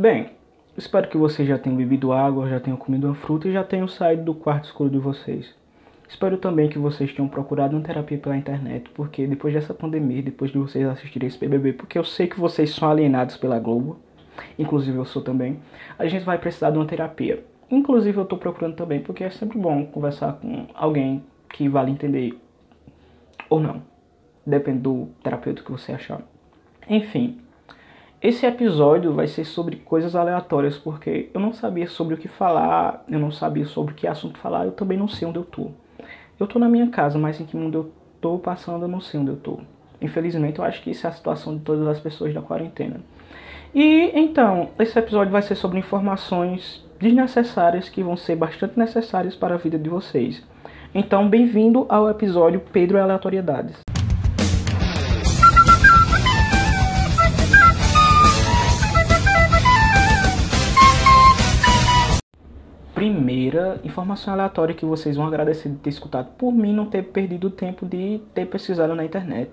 Bem, 0.00 0.30
espero 0.76 1.08
que 1.08 1.16
vocês 1.16 1.48
já 1.48 1.58
tenham 1.58 1.76
bebido 1.76 2.12
água, 2.12 2.48
já 2.48 2.60
tenham 2.60 2.76
comido 2.76 3.08
uma 3.08 3.16
fruta 3.16 3.48
e 3.48 3.52
já 3.52 3.64
tenham 3.64 3.88
saído 3.88 4.22
do 4.22 4.32
quarto 4.32 4.66
escuro 4.66 4.88
de 4.88 4.96
vocês. 4.96 5.52
Espero 6.08 6.38
também 6.38 6.68
que 6.68 6.78
vocês 6.78 7.12
tenham 7.12 7.28
procurado 7.28 7.74
uma 7.74 7.82
terapia 7.82 8.16
pela 8.16 8.36
internet, 8.36 8.88
porque 8.94 9.26
depois 9.26 9.52
dessa 9.52 9.74
pandemia, 9.74 10.22
depois 10.22 10.52
de 10.52 10.58
vocês 10.58 10.86
assistirem 10.86 11.26
esse 11.26 11.36
BBB, 11.36 11.72
porque 11.72 11.98
eu 11.98 12.04
sei 12.04 12.28
que 12.28 12.38
vocês 12.38 12.72
são 12.72 12.88
alienados 12.88 13.36
pela 13.38 13.58
Globo, 13.58 13.98
inclusive 14.56 14.96
eu 14.96 15.04
sou 15.04 15.20
também, 15.20 15.58
a 15.98 16.06
gente 16.06 16.24
vai 16.24 16.38
precisar 16.38 16.70
de 16.70 16.78
uma 16.78 16.86
terapia. 16.86 17.44
Inclusive 17.68 18.18
eu 18.18 18.24
tô 18.24 18.36
procurando 18.36 18.76
também, 18.76 19.00
porque 19.00 19.24
é 19.24 19.30
sempre 19.30 19.58
bom 19.58 19.84
conversar 19.86 20.34
com 20.34 20.68
alguém 20.74 21.24
que 21.52 21.68
vale 21.68 21.90
entender 21.90 22.38
ou 23.50 23.58
não. 23.58 23.82
Depende 24.46 24.78
do 24.78 25.08
terapeuta 25.24 25.60
que 25.60 25.72
você 25.72 25.90
achar. 25.90 26.22
Enfim, 26.88 27.40
esse 28.20 28.44
episódio 28.44 29.12
vai 29.12 29.28
ser 29.28 29.44
sobre 29.44 29.76
coisas 29.76 30.16
aleatórias, 30.16 30.76
porque 30.76 31.30
eu 31.32 31.40
não 31.40 31.52
sabia 31.52 31.86
sobre 31.86 32.14
o 32.14 32.18
que 32.18 32.26
falar, 32.26 33.04
eu 33.08 33.18
não 33.18 33.30
sabia 33.30 33.64
sobre 33.64 33.94
que 33.94 34.06
assunto 34.06 34.38
falar, 34.38 34.66
eu 34.66 34.72
também 34.72 34.98
não 34.98 35.06
sei 35.06 35.26
onde 35.28 35.38
eu 35.38 35.44
tô. 35.44 35.70
Eu 36.38 36.46
tô 36.46 36.58
na 36.58 36.68
minha 36.68 36.88
casa, 36.88 37.18
mas 37.18 37.40
em 37.40 37.46
que 37.46 37.56
mundo 37.56 37.78
eu 37.78 37.92
tô 38.20 38.38
passando, 38.38 38.84
eu 38.84 38.88
não 38.88 39.00
sei 39.00 39.20
onde 39.20 39.30
eu 39.30 39.36
tô. 39.36 39.60
Infelizmente, 40.00 40.58
eu 40.58 40.64
acho 40.64 40.82
que 40.82 40.90
isso 40.90 41.06
é 41.06 41.10
a 41.10 41.12
situação 41.12 41.56
de 41.56 41.62
todas 41.62 41.86
as 41.86 42.00
pessoas 42.00 42.34
da 42.34 42.42
quarentena. 42.42 43.00
E 43.72 44.10
então, 44.14 44.70
esse 44.78 44.98
episódio 44.98 45.32
vai 45.32 45.42
ser 45.42 45.54
sobre 45.54 45.78
informações 45.78 46.84
desnecessárias 46.98 47.88
que 47.88 48.02
vão 48.02 48.16
ser 48.16 48.34
bastante 48.34 48.76
necessárias 48.78 49.36
para 49.36 49.54
a 49.54 49.58
vida 49.58 49.78
de 49.78 49.88
vocês. 49.88 50.44
Então, 50.92 51.28
bem-vindo 51.28 51.86
ao 51.88 52.08
episódio 52.10 52.62
Pedro 52.72 53.00
Aleatoriedades. 53.00 53.87
Primeira 62.98 63.80
informação 63.84 64.34
aleatória 64.34 64.74
que 64.74 64.84
vocês 64.84 65.14
vão 65.14 65.24
agradecer 65.24 65.68
de 65.68 65.76
ter 65.76 65.88
escutado 65.88 66.32
por 66.36 66.50
mim 66.50 66.74
não 66.74 66.86
ter 66.86 67.04
perdido 67.04 67.46
o 67.46 67.50
tempo 67.50 67.86
de 67.86 68.20
ter 68.34 68.44
pesquisado 68.46 68.92
na 68.92 69.04
internet. 69.04 69.52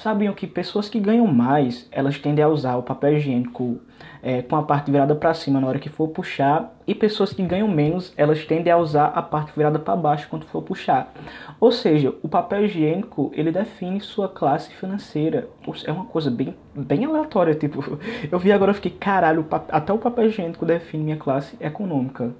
Sabiam 0.00 0.32
que 0.32 0.46
pessoas 0.46 0.88
que 0.88 1.00
ganham 1.00 1.26
mais, 1.26 1.88
elas 1.90 2.16
tendem 2.20 2.44
a 2.44 2.48
usar 2.48 2.76
o 2.76 2.84
papel 2.84 3.16
higiênico 3.16 3.80
é, 4.22 4.42
com 4.42 4.54
a 4.54 4.62
parte 4.62 4.92
virada 4.92 5.12
para 5.12 5.34
cima 5.34 5.60
na 5.60 5.66
hora 5.66 5.80
que 5.80 5.88
for 5.88 6.06
puxar, 6.06 6.72
e 6.86 6.94
pessoas 6.94 7.32
que 7.32 7.42
ganham 7.42 7.66
menos, 7.66 8.14
elas 8.16 8.44
tendem 8.44 8.72
a 8.72 8.76
usar 8.78 9.06
a 9.06 9.20
parte 9.20 9.50
virada 9.56 9.76
para 9.76 9.96
baixo 9.96 10.28
quando 10.30 10.46
for 10.46 10.62
puxar. 10.62 11.12
Ou 11.58 11.72
seja, 11.72 12.14
o 12.22 12.28
papel 12.28 12.66
higiênico, 12.66 13.32
ele 13.34 13.50
define 13.50 14.00
sua 14.00 14.28
classe 14.28 14.72
financeira. 14.72 15.48
É 15.84 15.90
uma 15.90 16.04
coisa 16.04 16.30
bem, 16.30 16.54
bem 16.76 17.04
aleatória, 17.04 17.56
tipo, 17.56 17.98
eu 18.30 18.38
vi 18.38 18.52
agora 18.52 18.70
e 18.70 18.74
fiquei, 18.74 18.92
caralho, 18.92 19.44
até 19.50 19.92
o 19.92 19.98
papel 19.98 20.26
higiênico 20.26 20.64
define 20.64 21.02
minha 21.02 21.16
classe 21.16 21.56
econômica. 21.60 22.32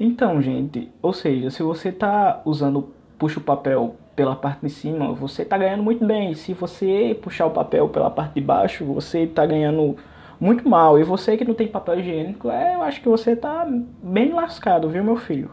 Então, 0.00 0.42
gente, 0.42 0.90
ou 1.00 1.12
seja, 1.12 1.50
se 1.50 1.62
você 1.62 1.92
tá 1.92 2.42
usando 2.44 2.92
puxa 3.16 3.38
o 3.38 3.42
papel 3.42 3.96
pela 4.14 4.36
parte 4.36 4.60
de 4.62 4.70
cima, 4.70 5.12
você 5.12 5.42
está 5.42 5.58
ganhando 5.58 5.82
muito 5.82 6.04
bem. 6.04 6.34
Se 6.34 6.54
você 6.54 7.18
puxar 7.20 7.46
o 7.46 7.50
papel 7.50 7.88
pela 7.88 8.10
parte 8.10 8.34
de 8.34 8.40
baixo, 8.40 8.84
você 8.84 9.20
está 9.20 9.44
ganhando 9.44 9.96
muito 10.40 10.68
mal. 10.68 10.98
E 10.98 11.02
você 11.02 11.36
que 11.36 11.44
não 11.44 11.54
tem 11.54 11.66
papel 11.66 12.00
higiênico, 12.00 12.50
é, 12.50 12.74
eu 12.74 12.82
acho 12.82 13.00
que 13.00 13.08
você 13.08 13.32
está 13.32 13.66
bem 14.02 14.32
lascado, 14.32 14.88
viu, 14.88 15.02
meu 15.02 15.16
filho? 15.16 15.50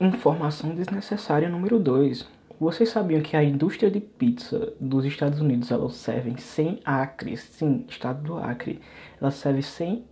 Informação 0.00 0.74
desnecessária 0.74 1.48
número 1.48 1.78
2. 1.78 2.26
Vocês 2.58 2.90
sabiam 2.90 3.20
que 3.20 3.36
a 3.36 3.42
indústria 3.42 3.90
de 3.90 3.98
pizza 3.98 4.72
dos 4.80 5.04
Estados 5.04 5.40
Unidos 5.40 5.70
elas 5.70 5.94
servem 5.94 6.36
100 6.36 6.80
acres? 6.84 7.40
Sim, 7.40 7.84
estado 7.88 8.22
do 8.22 8.38
Acre. 8.38 8.80
Ela 9.20 9.32
serve 9.32 9.62
100 9.62 10.04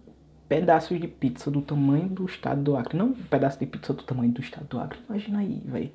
pedaços 0.51 1.01
de 1.01 1.07
pizza 1.07 1.49
do 1.49 1.63
tamanho 1.63 2.09
do 2.09 2.27
estado 2.27 2.61
do 2.61 2.77
Acre. 2.77 2.99
Não 2.99 3.07
um 3.07 3.15
pedaço 3.15 3.61
de 3.61 3.67
pizza 3.67 3.93
do 3.93 4.03
tamanho 4.03 4.33
do 4.33 4.41
estado 4.41 4.67
do 4.67 4.81
Acre. 4.81 4.99
Imagina 5.09 5.39
aí, 5.39 5.63
velho. 5.65 5.93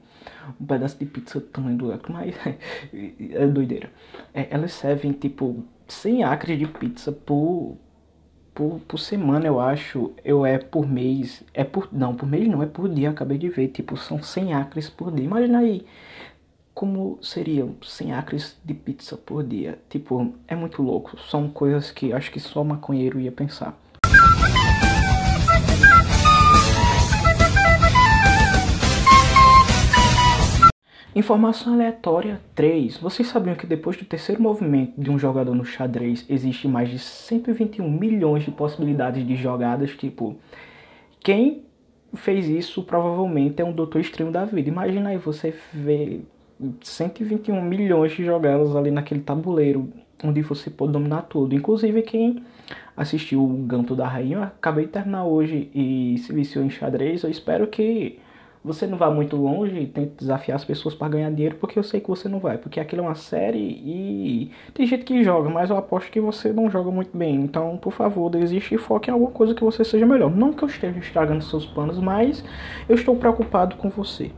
Um 0.62 0.66
pedaço 0.66 0.98
de 0.98 1.06
pizza 1.06 1.42
do 1.42 1.46
tamanho 1.48 1.78
do 1.78 1.92
Acre. 1.92 2.14
Mas 2.14 2.34
é 3.34 3.46
doideira. 3.48 3.92
É, 4.34 4.48
elas 4.50 4.72
servem 4.72 5.12
tipo 5.12 5.62
100 5.90 6.24
acres 6.24 6.58
de 6.58 6.68
pizza 6.68 7.12
por, 7.12 7.76
por, 8.54 8.80
por 8.88 8.98
semana, 8.98 9.46
eu 9.46 9.60
acho. 9.60 10.14
Eu 10.24 10.46
é 10.46 10.58
por 10.58 10.88
mês. 10.88 11.44
É 11.54 11.66
por. 11.66 11.90
Não, 11.92 12.16
por 12.16 12.26
mês 12.26 12.48
não, 12.48 12.64
é 12.64 12.66
por 12.66 12.88
dia. 12.88 13.10
Acabei 13.10 13.38
de 13.38 13.50
ver. 13.50 13.68
Tipo, 13.68 13.98
são 13.98 14.24
100 14.24 14.54
acres 14.54 14.90
por 14.90 15.12
dia. 15.12 15.26
Imagina 15.26 15.60
aí 15.60 15.86
como 16.74 17.20
seriam 17.22 17.76
100 17.82 18.14
acres 18.14 18.58
de 18.64 18.74
pizza 18.74 19.18
por 19.18 19.44
dia? 19.44 19.78
Tipo, 19.90 20.34
é 20.48 20.56
muito 20.56 20.82
louco. 20.82 21.20
São 21.30 21.50
coisas 21.50 21.92
que 21.92 22.14
acho 22.14 22.32
que 22.32 22.40
só 22.40 22.64
maconheiro 22.64 23.20
ia 23.20 23.34
pensar. 23.34 23.78
Informação 31.16 31.76
aleatória 31.76 32.42
3. 32.56 32.98
Vocês 32.98 33.30
sabiam 33.30 33.56
que 33.56 33.66
depois 33.66 33.96
do 33.96 34.04
terceiro 34.04 34.42
movimento 34.42 35.00
de 35.00 35.10
um 35.10 35.18
jogador 35.18 35.56
no 35.56 35.64
xadrez 35.64 36.26
existe 36.30 36.68
mais 36.68 36.90
de 36.90 37.00
121 37.00 37.90
milhões 37.90 38.44
de 38.44 38.52
possibilidades 38.52 39.26
de 39.26 39.34
jogadas? 39.38 39.92
Tipo, 39.92 40.36
quem 41.22 41.64
fez 42.16 42.50
isso 42.50 42.84
provavelmente 42.84 43.62
é 43.62 43.66
um 43.66 43.72
doutor 43.72 44.02
extremo 44.02 44.30
da 44.30 44.44
vida. 44.44 44.68
Imagina 44.68 45.12
aí 45.12 45.18
você 45.18 45.56
ver 45.74 46.26
121 46.82 47.62
milhões 47.62 48.12
de 48.12 48.26
jogadas 48.26 48.76
ali 48.76 48.92
naquele 48.92 49.22
tabuleiro 49.22 49.88
onde 50.22 50.42
você 50.42 50.70
pode 50.70 50.92
dominar 50.92 51.22
tudo. 51.22 51.56
Inclusive 51.56 52.02
quem 52.02 52.44
assistiu 52.98 53.42
o 53.42 53.48
Ganto 53.66 53.96
da 53.96 54.06
Rainha, 54.06 54.44
acabei 54.44 54.86
de 54.86 54.92
terminar 54.92 55.24
hoje 55.24 55.70
e 55.74 56.18
se 56.18 56.34
viciou 56.34 56.66
em 56.66 56.70
xadrez, 56.70 57.24
eu 57.24 57.30
espero 57.30 57.68
que 57.68 58.20
você 58.66 58.88
não 58.88 58.98
vá 58.98 59.12
muito 59.12 59.36
longe 59.36 59.80
e 59.80 59.86
tente 59.86 60.14
desafiar 60.18 60.56
as 60.56 60.66
pessoas 60.66 60.96
para 60.96 61.10
ganhar 61.10 61.30
dinheiro, 61.30 61.56
porque 61.58 61.78
eu 61.78 61.84
sei 61.84 62.02
que 62.02 62.10
você 62.10 62.28
não 62.28 62.40
vai, 62.40 62.58
porque 62.58 62.80
aquilo 62.80 63.04
é 63.04 63.06
uma 63.06 63.16
série 63.16 63.60
e 63.60 64.52
tem 64.74 64.88
gente 64.88 65.04
que 65.04 65.24
joga, 65.24 65.50
mas 65.50 65.70
eu 65.70 65.78
aposto 65.78 66.12
que 66.12 66.20
você 66.20 66.52
não 66.52 66.70
joga 66.70 66.90
muito 66.90 67.16
bem. 67.16 67.36
Então, 67.36 67.78
por 67.78 67.94
favor, 67.94 68.30
desiste 68.30 68.74
e 68.74 68.78
foque 68.78 69.10
em 69.10 69.14
alguma 69.14 69.32
coisa 69.32 69.54
que 69.54 69.64
você 69.64 69.84
seja 69.84 70.06
melhor. 70.06 70.36
Não 70.36 70.52
que 70.52 70.64
eu 70.64 70.68
esteja 70.68 70.98
estragando 70.98 71.44
seus 71.44 71.66
planos, 71.66 72.00
mas 72.00 72.44
eu 72.90 72.96
estou 72.96 73.16
preocupado 73.16 73.76
com 73.76 73.90
você. 73.90 74.32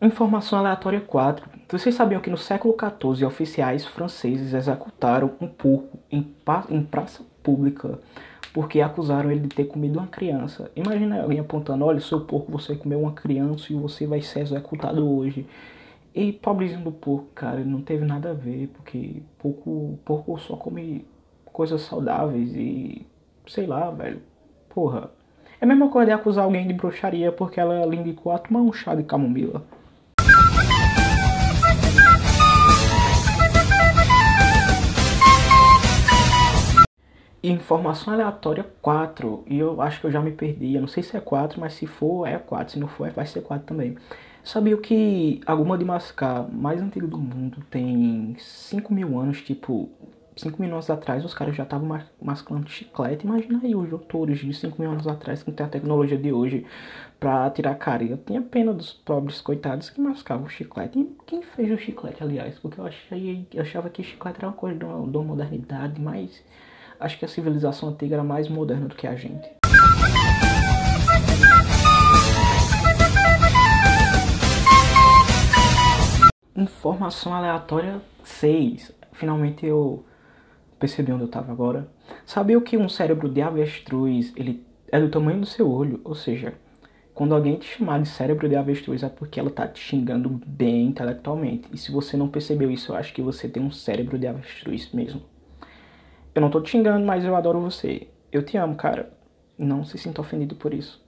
Informação 0.00 0.60
aleatória 0.60 1.00
4. 1.00 1.50
Vocês 1.68 1.92
sabiam 1.92 2.20
que 2.20 2.30
no 2.30 2.36
século 2.36 2.72
XIV 2.72 3.26
oficiais 3.26 3.84
franceses 3.84 4.54
executaram 4.54 5.32
um 5.40 5.48
porco 5.48 5.98
em, 6.08 6.24
em 6.70 6.84
praça 6.84 7.24
pública 7.42 7.98
porque 8.54 8.80
acusaram 8.80 9.28
ele 9.32 9.40
de 9.40 9.48
ter 9.48 9.64
comido 9.64 9.98
uma 9.98 10.06
criança. 10.06 10.70
Imagina 10.76 11.20
alguém 11.20 11.40
apontando, 11.40 11.84
olha, 11.84 11.98
seu 11.98 12.20
porco, 12.20 12.52
você 12.52 12.76
comeu 12.76 13.00
uma 13.00 13.10
criança 13.10 13.72
e 13.72 13.76
você 13.76 14.06
vai 14.06 14.22
ser 14.22 14.40
executado 14.40 15.04
hoje. 15.04 15.44
E 16.14 16.32
pobrezinho 16.32 16.84
do 16.84 16.92
porco, 16.92 17.26
cara, 17.34 17.58
não 17.64 17.82
teve 17.82 18.04
nada 18.04 18.30
a 18.30 18.34
ver, 18.34 18.68
porque 18.68 19.20
porco, 19.36 19.98
porco 20.04 20.38
só 20.38 20.54
come 20.54 21.04
coisas 21.46 21.80
saudáveis 21.82 22.54
e 22.54 23.04
sei 23.48 23.66
lá, 23.66 23.90
velho. 23.90 24.22
Porra. 24.68 25.10
É 25.60 25.64
a 25.64 25.66
mesma 25.66 25.88
coisa 25.88 26.06
de 26.06 26.12
acusar 26.12 26.44
alguém 26.44 26.68
de 26.68 26.72
bruxaria 26.72 27.32
porque 27.32 27.58
ela 27.58 27.84
lhe 27.84 27.96
indicou 27.96 28.30
a 28.30 28.38
tomar 28.38 28.60
um 28.60 28.72
chá 28.72 28.94
de 28.94 29.02
camomila. 29.02 29.64
Informação 37.42 38.12
aleatória 38.12 38.66
4. 38.82 39.44
E 39.46 39.58
eu 39.58 39.80
acho 39.80 40.00
que 40.00 40.06
eu 40.06 40.10
já 40.10 40.20
me 40.20 40.32
perdi. 40.32 40.74
Eu 40.74 40.80
não 40.80 40.88
sei 40.88 41.02
se 41.02 41.16
é 41.16 41.20
4, 41.20 41.60
mas 41.60 41.74
se 41.74 41.86
for, 41.86 42.26
é 42.26 42.38
4. 42.38 42.72
Se 42.72 42.78
não 42.78 42.88
for, 42.88 43.10
vai 43.10 43.26
ser 43.26 43.42
4 43.42 43.66
também. 43.66 43.96
Sabia 44.42 44.76
que 44.78 45.40
a 45.46 45.54
goma 45.54 45.76
de 45.76 45.84
mascar 45.84 46.50
mais 46.50 46.80
antiga 46.80 47.06
do 47.06 47.18
mundo 47.18 47.62
tem 47.70 48.34
5 48.38 48.92
mil 48.92 49.18
anos? 49.18 49.42
Tipo, 49.42 49.88
5 50.36 50.60
mil 50.60 50.72
anos 50.72 50.88
atrás 50.88 51.24
os 51.24 51.34
caras 51.34 51.54
já 51.54 51.64
estavam 51.64 52.00
mascando 52.20 52.68
chiclete. 52.68 53.26
Imagina 53.26 53.60
aí 53.62 53.74
os 53.74 53.88
doutores 53.88 54.38
de 54.38 54.52
5 54.54 54.80
mil 54.80 54.90
anos 54.90 55.06
atrás 55.06 55.42
que 55.42 55.52
tem 55.52 55.66
a 55.66 55.68
tecnologia 55.68 56.16
de 56.16 56.32
hoje 56.32 56.64
pra 57.20 57.50
tirar 57.50 57.74
cara. 57.74 58.02
Eu 58.04 58.16
tinha 58.16 58.40
pena 58.40 58.72
dos 58.72 58.92
pobres 58.92 59.40
coitados 59.40 59.90
que 59.90 60.00
mascavam 60.00 60.48
chiclete. 60.48 60.98
E 60.98 61.16
quem 61.26 61.42
fez 61.42 61.70
o 61.70 61.78
chiclete, 61.78 62.22
aliás? 62.22 62.58
Porque 62.58 62.80
eu, 62.80 62.86
achei, 62.86 63.46
eu 63.52 63.62
achava 63.62 63.90
que 63.90 64.02
chiclete 64.02 64.38
era 64.38 64.48
uma 64.48 64.54
coisa 64.54 64.84
uma 64.84 65.22
modernidade, 65.22 66.00
mas 66.00 66.42
acho 67.00 67.18
que 67.18 67.24
a 67.24 67.28
civilização 67.28 67.90
antiga 67.90 68.16
era 68.16 68.24
mais 68.24 68.48
moderna 68.48 68.88
do 68.88 68.94
que 68.94 69.06
a 69.06 69.14
gente. 69.14 69.48
Informação 76.56 77.32
aleatória 77.32 78.00
6. 78.24 78.92
Finalmente 79.12 79.64
eu 79.64 80.04
percebi 80.78 81.12
onde 81.12 81.22
eu 81.22 81.26
estava 81.26 81.52
agora. 81.52 81.88
Sabia 82.26 82.60
que 82.60 82.76
um 82.76 82.88
cérebro 82.88 83.28
de 83.28 83.40
avestruz 83.40 84.32
ele 84.36 84.66
é 84.90 85.00
do 85.00 85.08
tamanho 85.08 85.40
do 85.40 85.46
seu 85.46 85.70
olho, 85.70 86.00
ou 86.02 86.14
seja, 86.14 86.54
quando 87.14 87.34
alguém 87.34 87.56
te 87.56 87.66
chamar 87.66 88.00
de 88.00 88.08
cérebro 88.08 88.48
de 88.48 88.56
avestruz 88.56 89.02
é 89.02 89.08
porque 89.08 89.38
ela 89.38 89.50
tá 89.50 89.66
te 89.66 89.80
xingando 89.80 90.40
bem 90.46 90.86
intelectualmente. 90.86 91.68
E 91.72 91.78
se 91.78 91.92
você 91.92 92.16
não 92.16 92.28
percebeu 92.28 92.70
isso, 92.70 92.92
eu 92.92 92.96
acho 92.96 93.12
que 93.12 93.22
você 93.22 93.48
tem 93.48 93.62
um 93.62 93.70
cérebro 93.70 94.18
de 94.18 94.26
avestruz 94.26 94.90
mesmo. 94.92 95.22
Eu 96.38 96.40
não 96.40 96.50
tô 96.50 96.60
te 96.60 96.70
xingando, 96.70 97.04
mas 97.04 97.24
eu 97.24 97.34
adoro 97.34 97.60
você. 97.60 98.06
Eu 98.30 98.44
te 98.44 98.56
amo, 98.56 98.76
cara. 98.76 99.12
Não 99.58 99.84
se 99.84 99.98
sinta 99.98 100.20
ofendido 100.20 100.54
por 100.54 100.72
isso. 100.72 101.04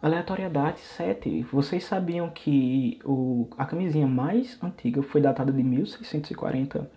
Aleatoriedade 0.00 0.80
7. 0.80 1.42
Vocês 1.52 1.84
sabiam 1.84 2.30
que 2.30 3.00
o, 3.04 3.48
a 3.58 3.66
camisinha 3.66 4.06
mais 4.06 4.58
antiga 4.62 5.02
foi 5.02 5.20
datada 5.20 5.52
de 5.52 5.62
1640? 5.62 6.90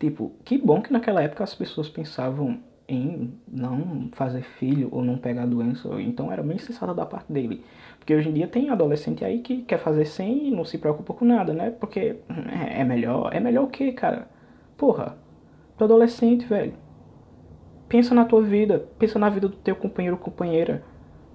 Tipo, 0.00 0.34
que 0.46 0.56
bom 0.56 0.80
que 0.80 0.94
naquela 0.94 1.22
época 1.22 1.44
as 1.44 1.54
pessoas 1.54 1.90
pensavam 1.90 2.58
em 2.92 3.32
não 3.48 4.08
fazer 4.12 4.42
filho 4.42 4.88
ou 4.92 5.02
não 5.02 5.16
pegar 5.16 5.46
doença, 5.46 5.88
então 6.00 6.30
era 6.30 6.42
bem 6.42 6.58
sensata 6.58 6.94
da 6.94 7.06
parte 7.06 7.32
dele. 7.32 7.64
Porque 7.98 8.14
hoje 8.14 8.28
em 8.28 8.32
dia 8.32 8.46
tem 8.46 8.68
adolescente 8.68 9.24
aí 9.24 9.40
que 9.40 9.62
quer 9.62 9.78
fazer 9.78 10.04
sem 10.04 10.48
e 10.48 10.50
não 10.50 10.64
se 10.64 10.76
preocupa 10.76 11.14
com 11.14 11.24
nada, 11.24 11.52
né? 11.52 11.70
Porque 11.70 12.16
é, 12.28 12.80
é 12.80 12.84
melhor. 12.84 13.30
É 13.32 13.40
melhor 13.40 13.64
o 13.64 13.68
quê, 13.68 13.92
cara? 13.92 14.28
Porra, 14.76 15.16
tu 15.76 15.84
adolescente, 15.84 16.44
velho. 16.46 16.74
Pensa 17.88 18.14
na 18.14 18.24
tua 18.24 18.42
vida, 18.42 18.88
pensa 18.98 19.18
na 19.18 19.28
vida 19.28 19.48
do 19.48 19.56
teu 19.56 19.76
companheiro 19.76 20.16
ou 20.16 20.22
companheira. 20.22 20.82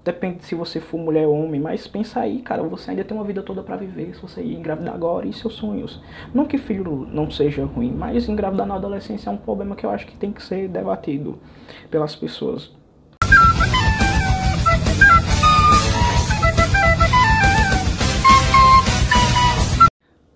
Depende 0.07 0.45
se 0.45 0.55
você 0.55 0.79
for 0.79 0.97
mulher 0.97 1.27
ou 1.27 1.37
homem, 1.37 1.59
mas 1.59 1.85
pensa 1.85 2.21
aí, 2.21 2.41
cara, 2.41 2.63
você 2.63 2.91
ainda 2.91 3.03
tem 3.03 3.17
uma 3.17 3.25
vida 3.25 3.43
toda 3.43 3.61
para 3.61 3.75
viver. 3.75 4.15
Se 4.15 4.21
você 4.21 4.41
engravidar 4.41 4.95
agora 4.95 5.27
e 5.27 5.33
seus 5.33 5.55
sonhos. 5.55 6.01
Não 6.33 6.45
que 6.45 6.57
filho 6.57 7.05
não 7.11 7.29
seja 7.29 7.65
ruim, 7.65 7.91
mas 7.91 8.29
engravidar 8.29 8.65
na 8.65 8.75
adolescência 8.75 9.29
é 9.29 9.33
um 9.33 9.35
problema 9.35 9.75
que 9.75 9.85
eu 9.85 9.89
acho 9.89 10.07
que 10.07 10.15
tem 10.15 10.31
que 10.31 10.41
ser 10.41 10.69
debatido 10.69 11.37
pelas 11.91 12.15
pessoas. 12.15 12.73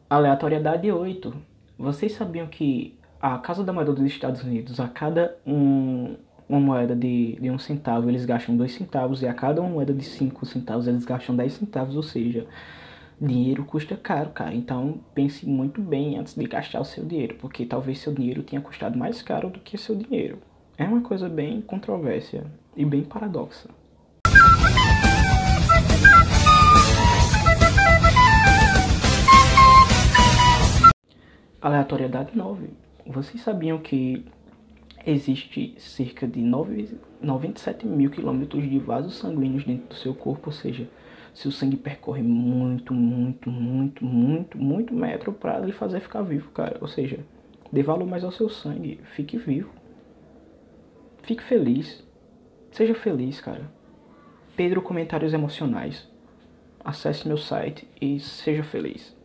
Aleatoriedade 0.09 0.91
8. 0.91 1.33
Vocês 1.79 2.11
sabiam 2.11 2.47
que 2.47 2.99
a 3.21 3.37
Casa 3.37 3.63
da 3.63 3.71
Moeda 3.71 3.93
dos 3.93 4.03
Estados 4.03 4.43
Unidos, 4.43 4.81
a 4.81 4.89
cada 4.89 5.37
um 5.47 6.17
uma 6.51 6.59
moeda 6.59 6.93
de, 6.93 7.37
de 7.39 7.49
um 7.49 7.57
centavo 7.57 8.09
eles 8.09 8.25
gastam 8.25 8.57
dois 8.57 8.73
centavos 8.73 9.21
e 9.21 9.27
a 9.27 9.33
cada 9.33 9.61
uma 9.61 9.69
moeda 9.69 9.93
de 9.93 10.03
cinco 10.03 10.45
centavos 10.45 10.85
eles 10.85 11.05
gastam 11.05 11.33
dez 11.33 11.53
centavos, 11.53 11.95
ou 11.95 12.03
seja, 12.03 12.45
dinheiro 13.19 13.63
custa 13.63 13.95
caro, 13.95 14.31
cara. 14.31 14.53
Então 14.53 14.99
pense 15.15 15.47
muito 15.47 15.81
bem 15.81 16.17
antes 16.19 16.35
de 16.35 16.45
gastar 16.45 16.81
o 16.81 16.85
seu 16.85 17.05
dinheiro, 17.05 17.37
porque 17.39 17.65
talvez 17.65 17.99
seu 17.99 18.13
dinheiro 18.13 18.43
tenha 18.43 18.61
custado 18.61 18.99
mais 18.99 19.21
caro 19.21 19.49
do 19.49 19.61
que 19.61 19.77
seu 19.77 19.95
dinheiro. 19.95 20.39
É 20.77 20.83
uma 20.83 20.99
coisa 20.99 21.29
bem 21.29 21.61
controvérsia 21.61 22.43
e 22.75 22.83
bem 22.83 23.03
paradoxa. 23.03 23.69
Aleatoriedade 31.61 32.35
9. 32.35 32.71
Vocês 33.05 33.41
sabiam 33.41 33.77
que 33.77 34.25
existe 35.05 35.75
cerca 35.77 36.27
de 36.27 36.41
9, 36.41 36.97
97 37.21 37.85
mil 37.87 38.09
quilômetros 38.09 38.69
de 38.69 38.79
vasos 38.79 39.15
sanguíneos 39.17 39.63
dentro 39.63 39.87
do 39.87 39.95
seu 39.95 40.13
corpo, 40.13 40.49
ou 40.49 40.53
seja, 40.53 40.87
seu 41.33 41.51
sangue 41.51 41.77
percorre 41.77 42.21
muito, 42.21 42.93
muito, 42.93 43.49
muito, 43.49 44.03
muito, 44.03 44.57
muito 44.57 44.93
metro 44.93 45.31
para 45.31 45.59
lhe 45.59 45.71
fazer 45.71 45.99
ficar 46.01 46.21
vivo, 46.21 46.49
cara. 46.51 46.77
Ou 46.81 46.87
seja, 46.87 47.19
dê 47.71 47.81
valor 47.81 48.05
mais 48.05 48.23
ao 48.23 48.31
seu 48.31 48.49
sangue, 48.49 48.99
fique 49.15 49.37
vivo. 49.37 49.71
Fique 51.23 51.43
feliz. 51.43 52.03
Seja 52.71 52.95
feliz, 52.95 53.39
cara. 53.39 53.71
Pedro 54.55 54.81
Comentários 54.81 55.33
Emocionais. 55.33 56.09
Acesse 56.83 57.27
meu 57.27 57.37
site 57.37 57.87
e 58.01 58.19
seja 58.19 58.63
feliz. 58.63 59.15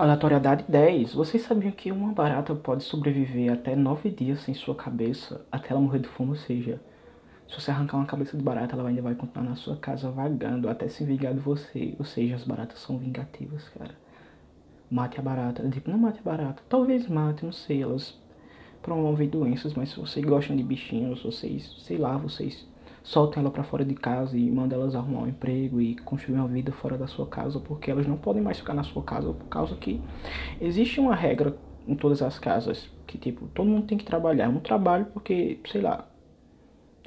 Aleatoriedade 0.00 0.64
10. 0.66 1.12
Vocês 1.12 1.42
sabiam 1.42 1.70
que 1.72 1.92
uma 1.92 2.10
barata 2.10 2.54
pode 2.54 2.82
sobreviver 2.84 3.52
até 3.52 3.76
9 3.76 4.08
dias 4.08 4.40
sem 4.40 4.54
sua 4.54 4.74
cabeça 4.74 5.44
até 5.52 5.72
ela 5.72 5.80
morrer 5.82 5.98
de 5.98 6.08
fome? 6.08 6.30
Ou 6.30 6.36
seja, 6.36 6.80
se 7.46 7.60
você 7.60 7.70
arrancar 7.70 7.98
uma 7.98 8.06
cabeça 8.06 8.34
de 8.34 8.42
barata, 8.42 8.74
ela 8.74 8.88
ainda 8.88 9.02
vai 9.02 9.14
continuar 9.14 9.50
na 9.50 9.56
sua 9.56 9.76
casa 9.76 10.10
vagando 10.10 10.70
até 10.70 10.88
se 10.88 11.04
vingar 11.04 11.34
de 11.34 11.40
você. 11.40 11.94
Ou 11.98 12.06
seja, 12.06 12.34
as 12.34 12.44
baratas 12.44 12.78
são 12.78 12.96
vingativas, 12.96 13.68
cara. 13.78 13.94
Mate 14.90 15.20
a 15.20 15.22
barata. 15.22 15.68
Tipo, 15.68 15.90
não 15.90 15.98
mate 15.98 16.20
a 16.20 16.22
barata. 16.22 16.62
Talvez 16.66 17.06
mate, 17.06 17.44
não 17.44 17.52
sei. 17.52 17.82
Elas 17.82 18.18
promovem 18.80 19.28
doenças, 19.28 19.74
mas 19.74 19.90
se 19.90 20.00
vocês 20.00 20.24
gostam 20.24 20.56
de 20.56 20.62
bichinhos, 20.62 21.22
vocês, 21.22 21.76
sei 21.80 21.98
lá, 21.98 22.16
vocês 22.16 22.66
soltem 23.02 23.40
ela 23.40 23.50
para 23.50 23.62
fora 23.62 23.84
de 23.84 23.94
casa 23.94 24.36
e 24.36 24.50
mandem 24.50 24.78
elas 24.78 24.94
arrumar 24.94 25.22
um 25.22 25.28
emprego 25.28 25.80
e 25.80 25.96
construir 25.96 26.36
uma 26.36 26.48
vida 26.48 26.72
fora 26.72 26.96
da 26.96 27.06
sua 27.06 27.26
casa, 27.26 27.58
porque 27.60 27.90
elas 27.90 28.06
não 28.06 28.16
podem 28.16 28.42
mais 28.42 28.58
ficar 28.58 28.74
na 28.74 28.82
sua 28.82 29.02
casa 29.02 29.32
por 29.32 29.46
causa 29.46 29.74
que 29.76 30.00
existe 30.60 31.00
uma 31.00 31.14
regra 31.14 31.56
em 31.86 31.94
todas 31.94 32.22
as 32.22 32.38
casas 32.38 32.90
que 33.06 33.18
tipo 33.18 33.48
todo 33.48 33.68
mundo 33.68 33.86
tem 33.86 33.98
que 33.98 34.04
trabalhar. 34.04 34.46
Eu 34.46 34.52
não 34.52 34.60
trabalho 34.60 35.06
porque 35.06 35.58
sei 35.66 35.80
lá, 35.80 36.06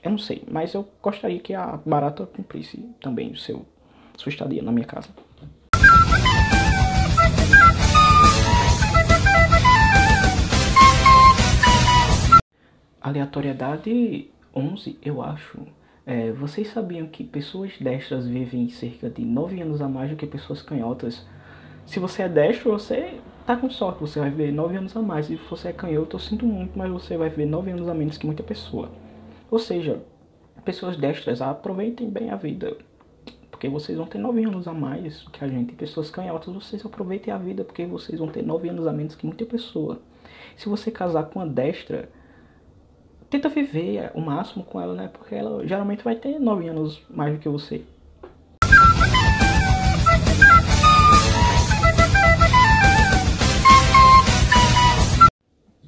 eu 0.03 0.11
não 0.11 0.17
sei, 0.17 0.43
mas 0.51 0.73
eu 0.73 0.87
gostaria 1.01 1.39
que 1.39 1.53
a 1.53 1.77
barata 1.85 2.25
cumprisse 2.25 2.77
também 2.99 3.31
o 3.31 3.37
seu 3.37 3.65
sua 4.17 4.29
estadia 4.29 4.61
na 4.61 4.71
minha 4.71 4.85
casa. 4.85 5.09
Aleatoriedade 13.01 14.29
11, 14.55 14.97
eu 15.01 15.21
acho. 15.21 15.59
É, 16.05 16.31
vocês 16.33 16.67
sabiam 16.67 17.07
que 17.07 17.23
pessoas 17.23 17.71
destras 17.79 18.27
vivem 18.27 18.67
cerca 18.67 19.09
de 19.09 19.23
9 19.23 19.61
anos 19.61 19.81
a 19.81 19.87
mais 19.87 20.09
do 20.09 20.17
que 20.17 20.27
pessoas 20.27 20.61
canhotas? 20.61 21.25
Se 21.85 21.97
você 21.97 22.23
é 22.23 22.29
destro, 22.29 22.71
você 22.71 23.19
tá 23.45 23.55
com 23.55 23.69
sorte, 23.69 24.01
você 24.01 24.19
vai 24.19 24.29
viver 24.29 24.51
9 24.51 24.75
anos 24.75 24.97
a 24.97 25.01
mais. 25.01 25.27
Se 25.27 25.35
você 25.49 25.69
é 25.69 25.73
canhoto, 25.73 26.17
eu 26.17 26.19
sinto 26.19 26.45
muito, 26.45 26.77
mas 26.77 26.91
você 26.91 27.15
vai 27.15 27.29
viver 27.29 27.45
9 27.45 27.71
anos 27.71 27.87
a 27.87 27.93
menos 27.93 28.17
que 28.17 28.25
muita 28.25 28.43
pessoa. 28.43 28.91
Ou 29.49 29.57
seja, 29.57 30.01
pessoas 30.65 30.97
destras, 30.97 31.41
aproveitem 31.41 32.09
bem 32.09 32.31
a 32.31 32.35
vida. 32.35 32.75
Porque 33.49 33.69
vocês 33.69 33.97
vão 33.97 34.05
ter 34.05 34.17
9 34.17 34.43
anos 34.43 34.67
a 34.67 34.73
mais 34.73 35.25
que 35.31 35.43
a 35.43 35.47
gente. 35.47 35.73
Pessoas 35.73 36.09
canhotas, 36.11 36.53
vocês 36.53 36.85
aproveitem 36.85 37.33
a 37.33 37.37
vida 37.37 37.63
porque 37.63 37.85
vocês 37.85 38.19
vão 38.19 38.27
ter 38.27 38.43
9 38.43 38.67
anos 38.67 38.87
a 38.87 38.91
menos 38.91 39.15
que 39.15 39.25
muita 39.25 39.45
pessoa. 39.45 40.01
Se 40.57 40.67
você 40.67 40.91
casar 40.91 41.23
com 41.25 41.39
uma 41.39 41.47
destra, 41.47 42.09
tenta 43.33 43.49
viver 43.49 44.11
o 44.13 44.21
máximo 44.21 44.63
com 44.63 44.79
ela, 44.79 44.93
né? 44.93 45.09
Porque 45.11 45.33
ela 45.33 45.65
geralmente 45.65 46.03
vai 46.03 46.15
ter 46.15 46.37
9 46.37 46.67
anos 46.67 47.01
mais 47.09 47.33
do 47.33 47.39
que 47.39 47.49
você. 47.49 47.83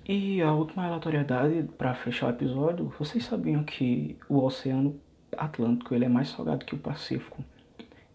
E 0.08 0.42
a 0.42 0.52
última 0.54 0.86
aleatoriedade 0.86 1.70
para 1.78 1.94
fechar 1.94 2.28
o 2.28 2.30
episódio, 2.32 2.92
vocês 2.98 3.24
sabiam 3.24 3.64
que 3.64 4.18
o 4.28 4.44
Oceano 4.44 5.00
Atlântico 5.38 5.94
ele 5.94 6.06
é 6.06 6.10
mais 6.10 6.30
salgado 6.30 6.66
que 6.66 6.74
o 6.74 6.80
Pacífico? 6.80 7.44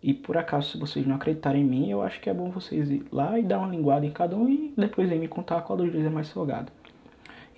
E 0.03 0.13
por 0.13 0.37
acaso, 0.39 0.73
se 0.73 0.79
vocês 0.79 1.07
não 1.07 1.15
acreditarem 1.15 1.63
em 1.63 1.67
mim, 1.67 1.89
eu 1.89 2.03
acho 2.03 2.21
que 2.21 2.29
é 2.29 2.35
bom 2.35 2.51
vocês 2.51 2.91
ir 2.91 3.05
lá 3.13 3.39
e 3.39 3.45
dar 3.45 3.59
uma 3.59 3.69
linguada 3.69 4.05
em 4.05 4.11
cada 4.11 4.35
um 4.35 4.49
e 4.49 4.75
depois 4.77 5.09
me 5.09 5.29
contar 5.29 5.61
qual 5.63 5.77
dos 5.77 5.93
dois 5.93 6.05
é 6.05 6.11
mais 6.11 6.27
salgado. 6.27 6.73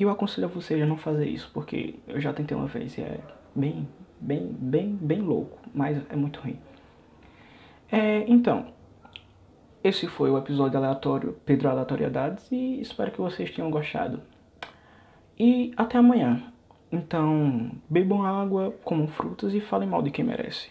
E 0.03 0.05
eu 0.05 0.11
aconselho 0.11 0.49
a 0.49 0.51
você 0.51 0.83
a 0.83 0.85
não 0.85 0.97
fazer 0.97 1.29
isso, 1.29 1.49
porque 1.55 1.95
eu 2.09 2.21
já 2.21 2.33
tentei 2.33 2.57
uma 2.57 2.67
vez 2.67 2.99
e 2.99 3.03
é 3.03 3.21
bem, 3.55 3.89
bem, 4.21 4.49
bem, 4.59 4.99
bem 5.01 5.21
louco, 5.21 5.61
mas 5.73 5.97
é 6.11 6.17
muito 6.17 6.41
ruim. 6.41 6.59
É, 7.89 8.25
então, 8.27 8.67
esse 9.85 10.09
foi 10.09 10.29
o 10.29 10.37
episódio 10.37 10.77
aleatório 10.77 11.37
Pedro 11.47 11.69
Aleatoriedades 11.69 12.51
e 12.51 12.81
espero 12.81 13.13
que 13.13 13.21
vocês 13.21 13.53
tenham 13.53 13.71
gostado. 13.71 14.21
E 15.39 15.71
até 15.77 15.99
amanhã. 15.99 16.53
Então, 16.91 17.71
bebam 17.89 18.25
água, 18.25 18.75
comam 18.83 19.07
frutas 19.07 19.55
e 19.55 19.61
falem 19.61 19.89
mal 19.89 20.03
de 20.03 20.11
quem 20.11 20.25
merece. 20.25 20.69